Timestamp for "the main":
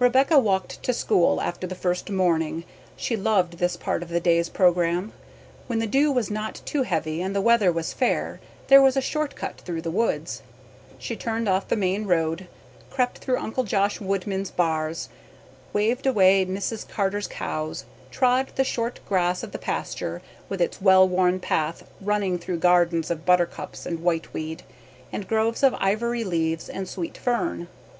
11.68-12.06